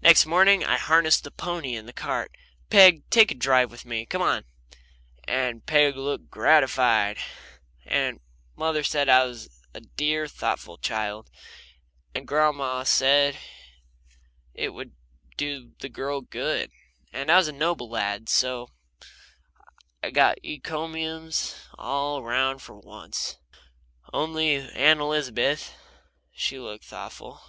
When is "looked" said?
5.96-6.30, 26.60-26.84